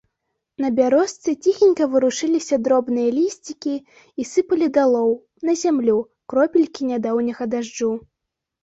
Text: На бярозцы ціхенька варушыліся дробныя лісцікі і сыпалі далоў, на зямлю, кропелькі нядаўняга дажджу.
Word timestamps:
На 0.63 0.69
бярозцы 0.77 1.29
ціхенька 1.45 1.83
варушыліся 1.91 2.55
дробныя 2.69 3.09
лісцікі 3.19 3.75
і 3.79 4.21
сыпалі 4.33 4.71
далоў, 4.79 5.09
на 5.51 5.57
зямлю, 5.67 5.97
кропелькі 6.35 6.81
нядаўняга 6.95 7.43
дажджу. 7.55 7.93